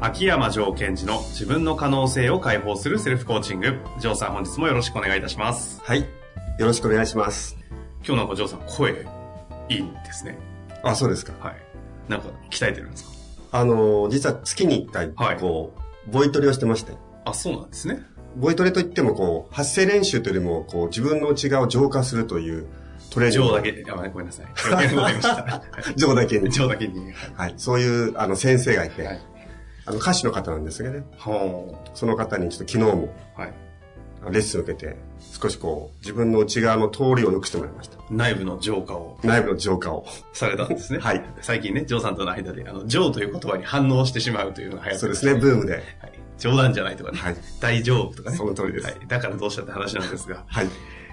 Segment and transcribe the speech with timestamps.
[0.00, 6.00] 秋山城賢治の自分の可能性を解放するセルフコーチング城さん本日もよろしくお願いいたしますはい。
[6.58, 7.56] よろしくお願いします。
[8.06, 9.06] 今日なんか城さん声
[9.68, 10.38] いいんですね
[10.82, 11.32] あ、そうですか。
[11.40, 11.56] はい
[12.08, 13.04] なんか鍛えてるんです
[13.50, 13.58] か？
[13.58, 15.72] あの、実は月に一回、はいこ
[16.08, 16.92] う、ボイトレをしてまして。
[17.24, 18.00] あそうなんですね
[18.36, 22.66] ボイトレといっても、こう、発声練習というよりも、こう、自分の内側を浄化するという
[23.10, 23.46] トレーニング。
[23.46, 25.62] 城だけあごめんなさいごめんなさ
[25.94, 26.52] い浄だけに。
[26.52, 27.54] 城だけにはい。
[27.56, 29.20] そういう、あの、先生がいて、はい
[29.86, 31.04] あの、歌手の方なんですけどね。
[31.16, 33.52] ほその方にちょっと昨日も、うはい。
[34.30, 34.96] レッスンを受けて、
[35.40, 37.98] 少しこう、自分の内側の通りを良くしてもらいました。
[38.10, 39.18] 内部の浄化を。
[39.22, 40.06] 内部の浄化を。
[40.32, 40.98] されたんですね。
[40.98, 41.24] はい。
[41.42, 45.74] 最近ね城さんとの間であの城という言葉に反応してしまうというのが流行ってそうですね、ブームで。
[45.74, 45.82] はい、
[46.38, 47.36] 冗談じゃないとかね、はい。
[47.60, 48.36] 大丈夫とかね。
[48.36, 48.86] その通りです。
[48.86, 50.68] はい、だからどうしたって話なんですが、はい。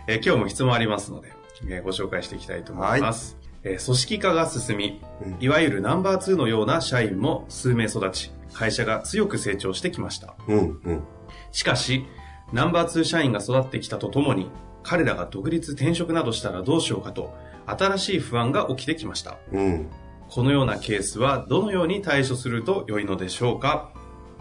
[0.08, 1.32] えー今日も質問ありますので、
[1.68, 3.38] えーご紹介していきたいと思います。
[3.64, 5.38] えー組織化が進み、うん。
[5.40, 10.36] いわゆるナンバー2のような社員も数名育ち、会社が強く成長してきました。
[10.48, 11.04] うん、うん。
[11.52, 12.06] しかし、
[12.52, 14.50] ナンバー2社員が育ってきたとともに、
[14.84, 17.34] 彼らが独立転職などしたらどうしようかと、
[17.66, 19.38] 新しい不安が起きてきました。
[19.52, 19.88] うん。
[20.30, 23.92] このようなケースはどのように対処すると良いのでしょうか？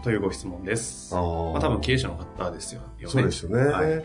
[0.03, 1.15] というご質問です。
[1.15, 2.87] あーまあ、多分経営者の方ですよね。
[3.07, 3.63] そうですよね。
[3.63, 4.03] はい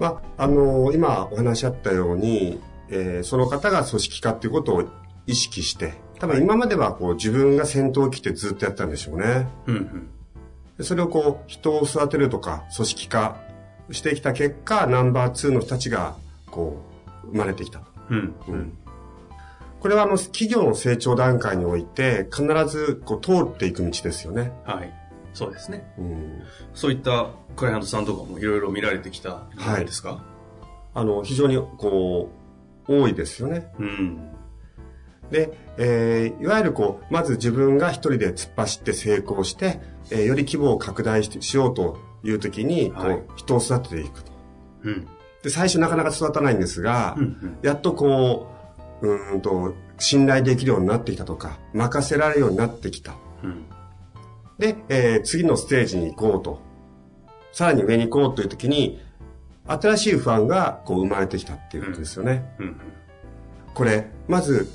[0.00, 4.84] まあ、あの今お話しあったように、えーその方が組織化っていうことを
[5.26, 9.48] 意識して、多分今まではこう自分が先頭を切ってずっとやったんでしょうね。
[9.66, 10.08] うんうん。
[10.78, 13.40] でそれをこう人を育てるとか組織化
[13.90, 16.14] してきた結果、ナンバー2の人たちが
[16.48, 16.80] こ
[17.24, 17.86] う生まれてきたと。
[18.10, 18.18] うん。
[18.46, 18.78] ううんん。
[19.80, 24.52] これはあの企業の成長段階において必ずこう通っていく道ですよね。
[24.64, 24.92] はい。
[25.34, 25.92] そうですね。
[25.98, 26.42] うん。
[26.72, 30.22] そういったクライアントさんとかもいろいろ見られてきたんじゃないですか、
[30.94, 32.30] あの、非常にこ
[32.86, 33.72] う、多いですよね。
[33.80, 34.32] うん。
[35.30, 44.32] で、えーいわゆるこう、まず自分が一人で突っ走って成功して、えーより規模を拡大してしようという時に、こう、はい人を育てていくと。
[44.84, 45.06] うん。
[45.42, 47.58] で、最初なかなか育たないんですが、うんうん。
[47.62, 48.48] やっとこ
[49.00, 53.14] う、うーんと、信頼できるようになってきたとか、任せられるようになってきた。
[53.42, 53.64] うん。
[54.58, 56.60] で、えー次のステージに行こうと。
[57.52, 59.00] さらに上に行こうという時に、
[59.66, 62.54] 新しい不安がこう生まれてきたっていうことですよね。
[62.58, 62.76] うん。
[63.74, 64.68] これ、まず、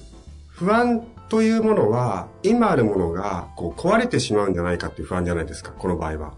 [0.58, 6.34] 不安というものは、今あるものがこう壊れてしまうんじゃないかっていう不安じゃないですか、この場合は。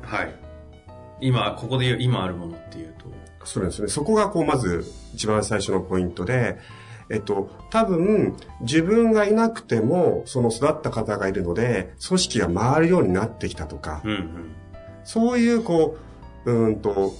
[0.00, 0.34] はい。
[1.20, 3.04] 今、ここで言う今あるものっていうと、
[3.44, 3.88] そうですね。
[3.88, 4.84] そこがこう、まず
[5.14, 6.58] 一番最初のポイントで、
[7.10, 14.54] えっと、多分、自分がいなくても、その育った方がいるので、組織が回るようになってきたとか、うんうん。
[15.04, 15.98] そういう、こ
[16.46, 17.12] う、うーんと、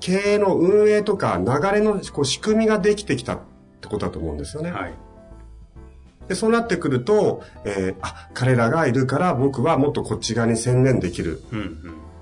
[0.00, 3.38] 経営の運営とか流れのこう仕組みができてきたっ
[3.80, 4.70] てことだと思うんですよね。
[4.70, 4.92] はい。
[6.28, 11.42] で、そうなってくると、えーあ、彼らがいるから僕はもっとこっち側に専念できる。
[11.52, 11.76] うんうん。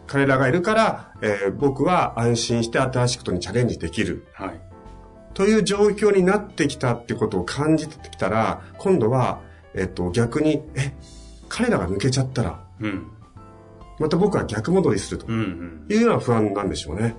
[0.06, 4.26] 彼らがいるから、えー僕は安心して新しいことにチャレンジできる。
[4.32, 4.60] はい。
[5.34, 9.40] という状況になってきたってことを感じてきたら、今度は、
[9.74, 10.94] えっと、逆に、え、
[11.48, 13.10] 彼らが抜けちゃったら、うん。
[13.98, 15.86] また僕は逆戻りするとうんうん。
[15.88, 17.14] いうような不安なんでしょうね。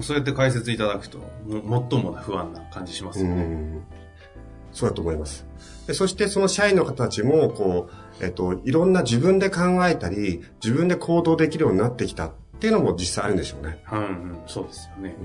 [0.00, 3.30] そうやって解説いただくと、も最もな不安な感じしますね。
[3.30, 3.82] ん。
[4.78, 5.44] そうだと思います。
[5.88, 7.88] でそしてその社員の方たちも、こ
[8.20, 13.82] う、えっと、いろんな自分で考えたり、自分で行動できるようになってきたっていうのも実際あるんでしょうね。
[13.90, 14.38] うんうん。
[14.46, 15.16] そうですよね。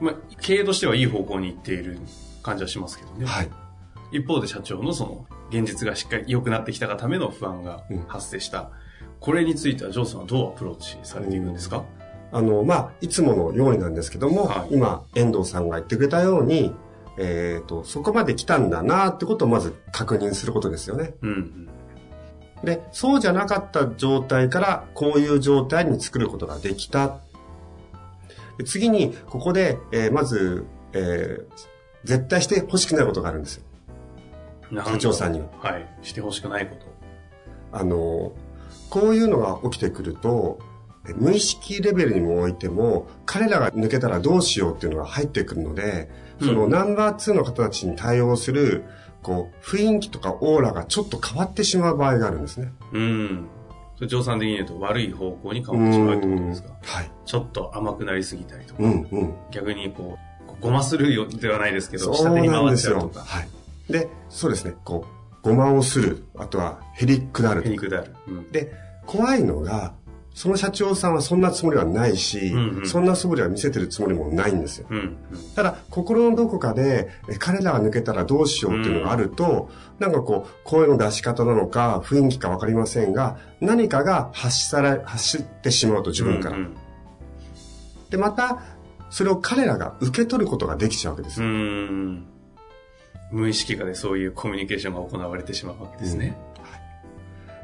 [0.00, 1.98] うんまあ、経営としてはいい方向に行っている
[2.42, 3.26] 感じはしますけどね。
[3.26, 3.50] はい。
[4.12, 8.70] 一方で社長のその、現実がしっかり良くなってきたがための不安がうん発生した。
[9.20, 11.84] これについては、ジョーさんはどうアプローチされていくんですか、
[12.32, 16.74] あの、まあ、いつものようになんですけども、はい今、遠藤さんが言ってくれたように、
[17.18, 21.14] えっ、と、そこまで来たんだなってことをまず確認することですよね。
[21.22, 21.32] うんう
[22.62, 22.64] ん。
[22.64, 27.18] で、そうじゃなかった状態から、こういう状態に作ることができた。
[28.58, 31.74] で次に、ここで、えーまず、えー
[32.04, 33.62] 絶対して欲しくないことがあるんですよ。
[34.70, 35.46] な社長さんには。
[35.58, 35.88] はい。
[36.02, 36.86] してほしくないこと。
[37.72, 38.32] あの、
[38.90, 40.58] こういうのが起きてくると、
[41.16, 46.10] 無意識レベルにもおいても、彼らが抜けたらどうしようっていうのが入ってくるので、
[46.40, 48.84] そのナンバー2の方たちに対応する、
[49.22, 52.72] こう、雰囲気とかオーラがちょっと変わってしまう場合があるんですね。
[52.92, 53.46] うん。
[53.96, 56.68] それ、乗算的に言うと悪い方向に変わってしまうってことですか？
[56.82, 57.10] はい。
[57.24, 59.34] ちょっと甘くなりすぎたりとか、うんうん。
[59.50, 60.18] 逆にこ
[60.48, 62.98] う、ごまするよではないですけど、下手に回っなんですよ。
[62.98, 63.48] ちゃうとか、はい。
[63.92, 66.24] で、そうですね、こう、ごまをする。
[66.36, 67.70] あとは、へりくだるへ。
[67.70, 68.14] りくだる。
[68.26, 68.50] うん。
[68.50, 68.72] で、
[69.06, 69.94] 怖いのが、
[70.34, 74.86] その社長さんはそんなつもりはないし、うんうんそんなつもりは見せてるつもりもないんですよ。
[74.90, 74.98] うん。
[74.98, 75.16] うん。
[75.54, 79.70] ただ、心のどこかで、え彼らが抜けたらどうしようっていうのがあると、
[80.00, 86.56] なんかこう、声の出し方なのか、雰囲気かわかりませんが、何かが発しされ、発してしまうと自分から。
[86.56, 86.76] うん
[88.10, 88.60] で、また、
[89.10, 91.42] それを彼らが受け取ることができちゃうわけです。
[91.42, 92.22] 無
[93.48, 96.36] 意識化でそういうコミュニケーションが行われてしまうわけですね。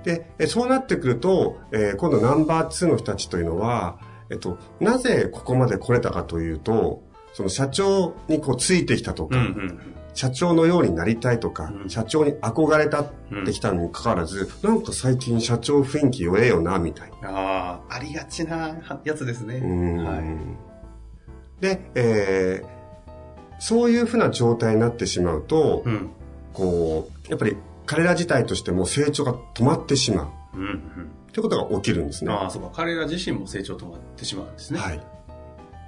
[0.05, 3.99] で、えそうなってくると、えー今度ナンバー2の人たちというのは、
[4.31, 7.03] えっと、なぜここまで来れたかというと、
[7.33, 9.81] その社長にこうついてきたとか、うんうん
[10.13, 13.13] 社長のようになりたいとか、うん社長に憧れたっ
[13.47, 17.31] てきたにもかかわらず、なんか最近社長雰囲気弱えよな、みたいな。
[17.31, 19.59] ああ、ありがちなやつですね。
[19.59, 20.23] うんはい。
[21.61, 22.81] で、えー
[23.61, 26.09] そういうふうな状態になってしまうと、うん。
[26.55, 27.57] こう、やっぱり
[27.91, 30.57] 彼ら自体としても成長が止まってしまう。
[30.57, 31.11] うんうん。
[31.33, 32.33] ということが起きるんですね。
[32.33, 32.71] ああ、そうか。
[32.73, 34.79] 彼ら自身も成長止まってしまうんですね。
[34.79, 35.01] はい。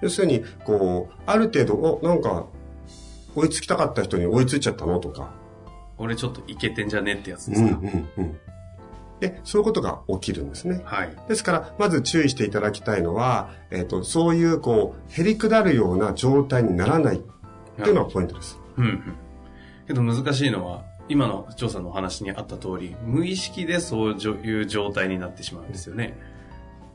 [0.03, 2.47] 要するに、こう、ある程度、お、なんか、
[3.37, 5.33] 追いつきたかった人に追いついちゃったのとか。
[5.97, 7.81] 俺ちょっといけてんじゃねってやつでうんうすか。
[7.81, 8.39] んうん。
[9.21, 10.81] で、そういうことが起きるんですね。
[10.85, 11.17] はい。
[11.29, 17.21] ですから、まず注意していただきたいのは、えっ、と、そういう、こう、へりくだるような状態にならないっ
[17.77, 18.59] ていうのがポイントです。
[18.77, 19.03] うんうん。
[19.87, 26.19] けど難しいのは、今の調査のお話にあった通り、無意識でそういう状態になってしまうんですよね。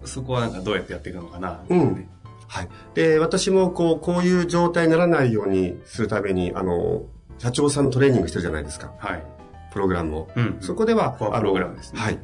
[0.05, 2.09] そこはなんかどうやってやっていくのかな、うん
[2.47, 2.69] はい。
[2.95, 7.03] で、私も、こう、こういう状態にならないようにするために、あの、
[7.37, 8.93] 社長さんのトレーニングしてるじゃないですか。
[8.97, 9.23] はい。
[9.71, 10.29] プログラムを。
[10.35, 10.57] うん。
[10.61, 12.19] そこでは、プログラムですねはい。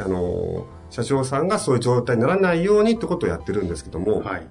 [0.00, 4.46] あの、社長さんがそういう状態にならないようにってことをやってるんですけども、はい。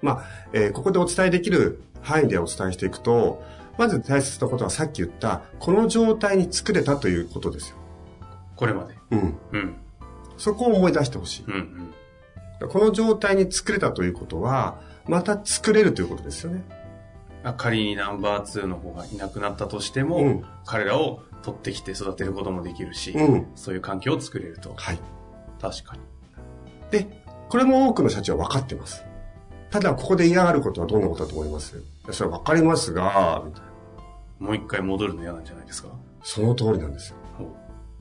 [0.00, 3.42] まあ、えーここでお伝えできる範囲でお伝えしていくと、
[3.78, 7.76] まず大切なことはさっき言った、この状態に作れたということですよ。
[8.56, 8.94] これまで。
[9.10, 9.38] うん。
[9.52, 9.76] うん。
[10.38, 11.44] そこを思い出してほしい。
[11.46, 11.92] うん
[12.60, 12.68] うん。
[12.68, 16.64] この状態に作れたということは、また作れるということですよね。
[17.44, 24.74] あ仮にナンバー2の方がいなくなったとしても、うん彼らを取ってきて育てることもできるし、うんそういう環境を作れると。
[24.74, 24.98] はい。
[25.60, 26.00] 確かに。
[26.90, 29.04] で、これも多くの社長は分かっています。
[29.70, 31.82] ただ、ここで嫌がることはどんなことだと思います？
[32.12, 33.66] それは分かりますが、みたいな。
[34.38, 35.88] もう一回戻るの嫌なんじゃないですか？
[36.22, 37.16] その通りなんですよ。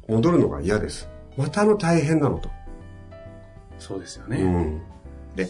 [0.07, 1.09] 戻るのが嫌です。
[1.37, 2.49] またの大変なのと。
[3.79, 4.37] そうですよね。
[4.37, 4.81] うん。
[5.35, 5.47] で、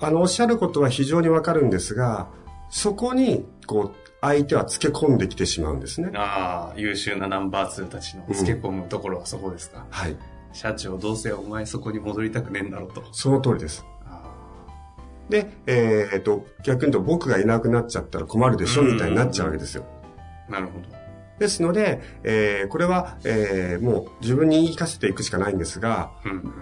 [0.00, 2.28] あの、おっしゃることは非常にわかるんですが、
[2.70, 6.10] そこに、こう、相手は付け込んできてしまうんですね。
[6.14, 9.84] ああ、優秀なナンバー2たちの付け込むところはそこですか？
[9.90, 10.16] はい。
[10.52, 13.04] 社長どうせお前そこに戻りたくねえんだろうと。
[13.12, 13.84] その通りです。
[15.28, 19.84] あで、えーっと、逆に言うと僕がいなくなっちゃったら困るでしょ、みたいになっちゃうわけですよ。
[20.48, 20.84] ーなるほど。
[21.38, 26.52] ですので、えーこれは、えーもう自分に言い聞かせていくしかないんですが、うんうん。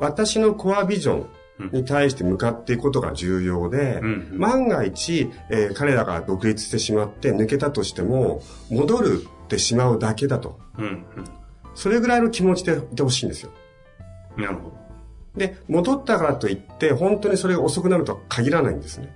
[0.00, 1.26] 私のコアビジョ
[1.60, 10.58] ンに対して向かっていくことが重要で、うんうん万が一、えー彼らが独立してしまって抜けたとしても、戻るってしまうだけだと。
[10.78, 11.04] うん
[11.74, 13.50] それぐらいの気持ちでいてほしいんですよ。
[14.36, 14.44] うん。
[14.44, 14.81] なるほど。
[15.36, 19.14] で、戻ったからといって、本当にそれが遅くなるとは限らないんですね。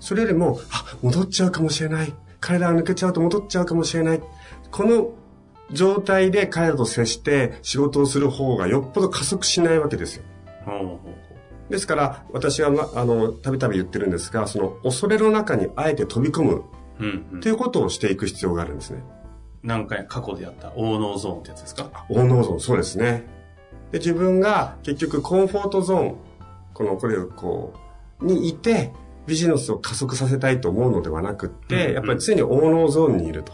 [0.00, 2.12] それよりも、あ、戻っちゃうかもしれない。
[2.40, 4.22] 彼らが抜けちゃうと戻っちゃうかもしれない。
[4.70, 5.12] この
[5.72, 10.24] 状態で彼らと接して仕事をする方がよっぽど加速しないわけですよ。
[11.70, 16.62] ですから、私は、ま、あの、たびたび言ってるんですが、その恐れの中にあえて飛び込む
[17.00, 19.02] うんうんということをしていく必要があるんですね。
[19.62, 22.04] 何回過去でやった大脳ゾーンってやつですか？
[22.10, 23.24] オーノーゾーン、そうですね。
[23.94, 26.16] で、自分が結局コンフォートゾーン、
[26.74, 27.74] この、これをこ
[28.20, 28.92] う、にいて、
[29.28, 33.52] ビジネスを加速させたいと思うのではなくって、うんうんやっぱり常にオーノーゾーンにいると。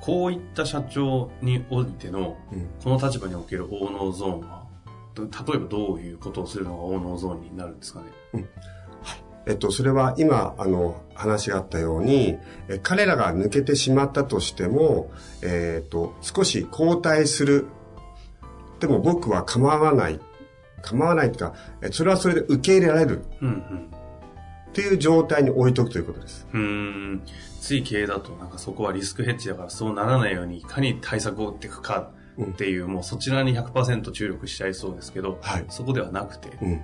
[0.00, 4.62] こういった社長においての、うんこの立場における大脳ゾーンは、
[5.16, 8.00] ど例えばどういうことをするのが大脳ゾーンになるんですか
[8.32, 8.44] ね？
[9.46, 12.38] えっと、それは今、あの、話があったように、
[12.68, 15.10] え彼らが抜けてしまったとしても、
[15.42, 17.66] えっと、少し後退する。
[18.86, 20.20] でも僕は構わない。
[20.82, 23.90] 構わないっていうか、えそれはそれで受け入れられるうんうん。
[24.68, 26.46] っていう状態に置いとくということです。
[26.52, 27.22] うーん。
[27.60, 32.10] つい経営だとなんかそこはリスクヘッジだからそうならないようにいかに対策を打っていくか
[32.42, 35.64] っていう、もうそちらに100%注力しちゃいそうですけど、はい。
[35.70, 36.82] そこではなくて、うん。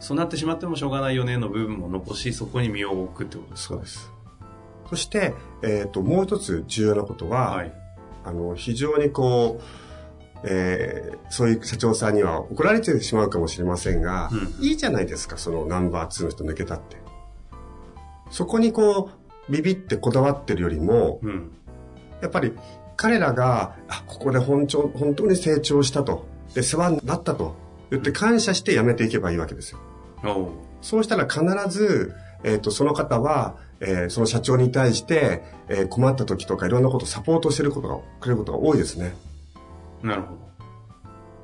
[0.00, 3.74] そうなってしまってもしょうがないよねの部分も残し、そこに身を置くってことですか？
[3.74, 4.10] そうです。
[4.88, 7.72] そして、えっ、と、もう一つ重要なことは、はい。
[8.24, 9.62] あの、非常にこう、
[10.44, 16.96] えーそういう社長さんには怒られてしまうかもしれませんが、うんいいじゃないですか、そのナンバー2の人抜けたって。
[18.30, 19.10] そこにこ
[19.48, 21.52] う、ビビってこだわってるよりも、うん。
[22.20, 22.52] やっぱり
[22.96, 26.26] 彼らが、あ、ここで本当本当に成長したと。
[26.54, 27.54] で、世話になったと。
[27.90, 29.78] 言って感謝して辞めていけばいいわけですよ。
[30.24, 30.48] おう
[30.80, 32.12] そうしたら必ず、
[32.44, 39.14] えっ、と、その方は、えーその社長に対して、えー困った時とかいろんなことをサポートしてることが、くれることが多いですね。
[40.02, 40.40] なるほど。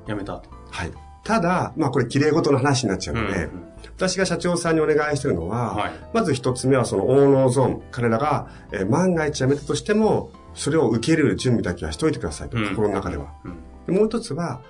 [0.07, 0.49] やめたと。
[0.71, 0.91] はい。
[1.23, 3.63] ただ、まあこれ綺麗事の話になっちゃうので、うん
[3.95, 5.91] 私が社長さんにお願いしてるのは、はい。
[6.13, 7.81] まず一つ目はそのオーノーゾーン。
[7.91, 13.33] 彼らが、えー万が一辞めたとしても、それを受け入れる準備だけはしといてくださいと、うん心の中では。
[13.43, 13.55] うん。
[13.85, 14.61] でもう一つは、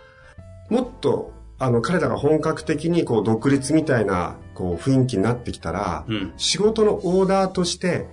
[0.70, 6.34] もっと、あの、彼らが本格的にこう独立みたいな、こう雰囲気になってきたら、うん。
[6.38, 8.08] 仕事のオーダーとして、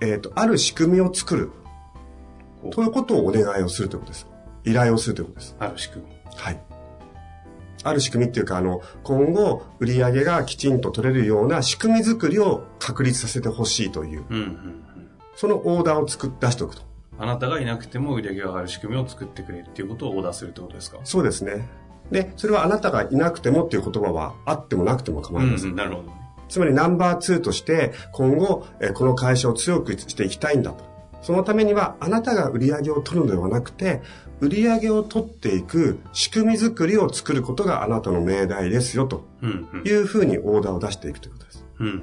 [0.00, 1.50] えっ、と、ある仕組みを作る。
[2.70, 4.26] ということをお願いをするということです。
[4.64, 5.56] 依頼をするということです。
[5.58, 6.12] ある仕組み。
[6.36, 6.60] はい。
[7.82, 14.36] ある仕組みっていうか、あの、今後、売り上げがきちんと取れるような仕組み作りを確立させてほしいという、うん。
[14.36, 14.42] うん。
[14.42, 14.84] うん。
[15.36, 16.82] そのオーダーを作っ出しておくと。
[17.18, 20.98] あなたがいなくても売り上げが上がる仕組みを作ってくれっていうことをオーダーするってことですか？
[21.04, 21.68] そうですね。
[22.10, 25.70] で、それはあなたがいなくてもっていう言葉はあってもなくても構いません。
[25.70, 25.76] うん。
[25.76, 26.14] なるほどね。
[26.48, 30.84] つまりナンバー2として今後、えーこの会社を強くしていきたいんだと。
[31.24, 34.02] そのためにはあなたが売り上げを取るのではなくて、
[34.40, 39.24] 売り上げを取っていく仕組み作りを作ることがあなたの命題ですよと。
[39.86, 41.64] いうふうにオーダーを出していくということです。
[41.78, 42.02] うん。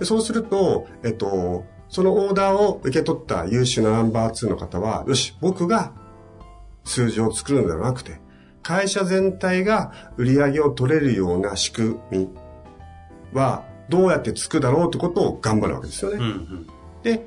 [0.00, 5.94] でそうすると、えっと、そのオーダーを受け取った優秀なナンバー2の方は、よし、僕が
[6.84, 8.20] 数字を作るのではなくて、
[8.62, 12.28] 会社全体が売り上げを取れるような仕組み
[13.32, 16.18] はどうやってつくだろうってことを頑張るわけですよね。
[16.18, 16.22] うん。
[16.22, 16.66] うん。
[17.02, 17.26] で、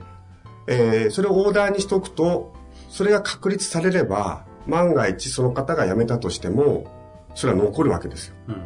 [0.68, 2.54] えーそれをオーダーにしておくと、
[2.90, 6.86] それが確立されれば、万が一その方が辞めたとしても、
[7.36, 8.36] それは残るわけですよ。
[8.50, 8.62] うん。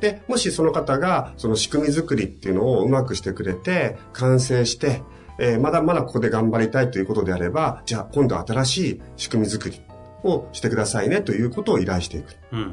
[0.00, 5.02] で、もしその方が、その仕組み作りっていうのをうまくしてくれて、完成して、
[5.38, 9.80] えーまだまだここで頑張りたいということであれば、じゃあ今度は新しい仕組み作り
[10.22, 12.36] をしてくださいねということを依頼していく。
[12.52, 12.60] うん。
[12.60, 12.66] うん。
[12.66, 12.72] っ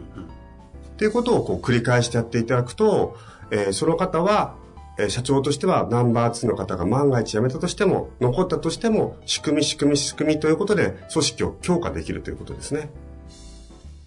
[0.97, 3.15] ていうことをこう繰り返してやっていただくと、
[3.51, 4.55] えーその方は、
[4.97, 12.89] えー社長としてはナンバー2の方が万が一辞めたとしても、残ったとしても、仕組み仕組み仕組みということで、組織を強化できるということですね。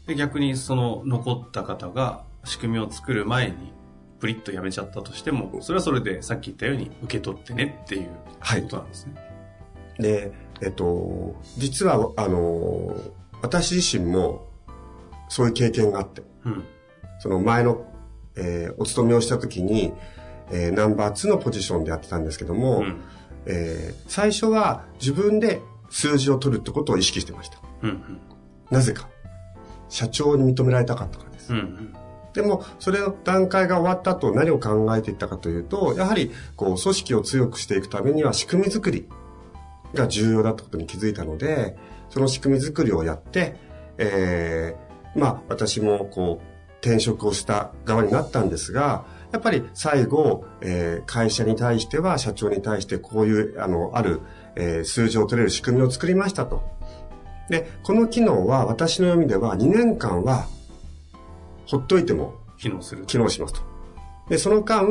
[0.06, 3.72] で、逆にその残った方が仕組みを作る前に、
[4.18, 9.14] プリッとやめちゃったとしても、それはそれでさっき言ったように受け取ってねっていうはいことなんですね。
[9.98, 12.96] で、えっと、実は、あの、
[13.42, 14.46] 私自身も、
[15.28, 16.64] そういう経験があって、うん。
[17.20, 17.86] その前の、
[18.36, 19.92] えーお勤めをした時に、
[20.50, 23.00] えーナンバー2のポジションでやってたんですけども、うん。
[23.46, 27.58] えー最初は自分で数字を取るってことを意識してました。
[27.82, 28.20] うん。
[28.70, 29.08] なぜか。
[29.88, 31.52] 社長に認められたかったからです。
[31.52, 31.58] うん。
[31.58, 31.94] うん。
[32.32, 39.08] でも、それの段階が終わった後、何を考えていったかというと、やはり、こう、組織を強くしていくためには仕組み作り
[39.94, 41.76] が重要だってことに気づいたので、
[42.08, 43.56] その仕組み作りをやって、
[43.98, 46.46] えー、まあ、私も、こう、
[46.80, 54.20] 転職をした側になったんですが、やっぱり最後、えー会社に対しては、社長に対してこういう、あの、ある、
[54.56, 56.62] えー数字を取れる仕組みを作りましたと。
[57.48, 60.46] で、この機能は私の読みでは2年間は、
[61.66, 63.04] ほっといても機能する。
[63.06, 63.60] 機能しますと。
[64.28, 64.86] で、その間、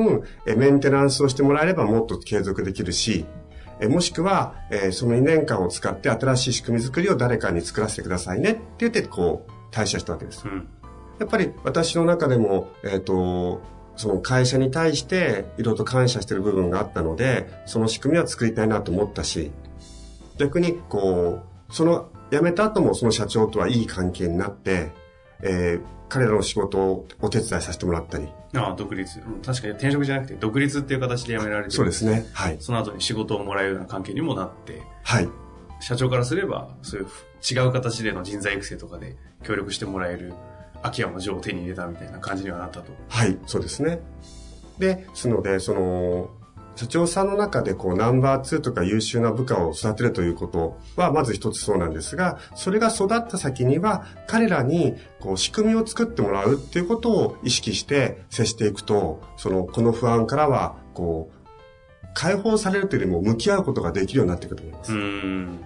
[0.45, 3.25] えメンテナンスをしてもらえればもっと継続できるし、
[3.79, 10.45] えもしくは、えその2年間を使って新しい仕組み作りを誰かに作らせてくださいねって言って、こう、退社したわけです。
[10.45, 10.67] うん。
[11.19, 13.61] やっぱり私の中でも、えっ、と、
[13.99, 19.51] その会社に対していろいろと感謝してる部分があったので、その仕組みは作りたいなと思ったし、
[20.37, 24.91] 逆に、こう、その辞めた後もその社長とはいい関係になって、
[25.43, 28.27] えー彼らの仕事をお手伝いさせてもらったり。
[28.55, 29.19] ああ、独立。
[29.19, 31.71] うん確かに転職じゃなくて、独立っていう形で辞められてる。
[31.71, 32.25] そうですね。
[32.33, 32.57] はい。
[32.59, 35.29] その後に仕事をもらえるような関係にもなって、はい。
[35.81, 37.07] 社長からすれば、そういう
[37.47, 40.33] 違う形での人材育成とかで協力してもらえる
[40.81, 42.91] 秋山城を手に入れたみたいな感じにはなったと。
[43.07, 43.99] はい、そうですね。
[44.77, 46.29] で、ですので、その、
[46.75, 64.93] 社長さんの中でこうナンバー2とか優秀な部下を育てるということはまず一つそうなんですが、それが育った先には彼らにこう仕組みを作ってもらうっていうことを意識して接していくと、その、この不安からはこう、解放されるというよりも向き合うことができるようになってくると思います。
[64.93, 65.59] うーん。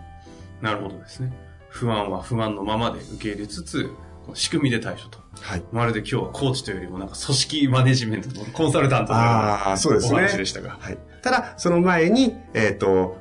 [0.62, 1.32] なるほどですね。
[1.70, 3.92] 不安は不安のままで受け入れつつ、
[4.34, 5.20] 仕組みで対処と。
[5.40, 5.64] はい。
[5.72, 10.14] まるで今日はコーチというよりもなんか組織マネジメントのコンサルタントのあそうですね。
[10.14, 10.78] お話でしたが。
[10.80, 10.98] はい。
[11.22, 13.18] ただ、その前に、えっ、ー、と、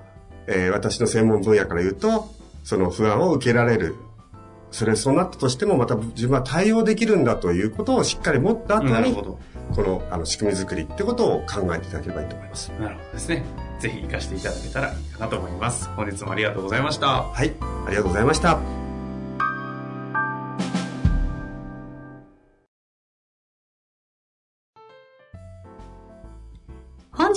[0.47, 2.32] えー、私の専門分野から言うと、
[2.64, 3.97] その不安を受けられる。
[4.71, 12.73] それ、そうなったとしても、また自分は対応できるんだということをしっかり持った後に、このあの仕組み作りってことを考えていただければいいと思います。
[12.80, 13.44] なるほどですね。
[13.80, 15.88] ぜひ活かしていただけたらいいかなと思います。
[15.97, 17.25] 本日もありがとうございました。
[17.25, 17.52] はい。
[17.61, 18.81] ありがとうございました。